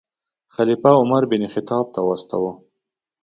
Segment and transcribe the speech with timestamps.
[0.55, 2.53] خلیفه عمر بن خطاب ته واستاوه.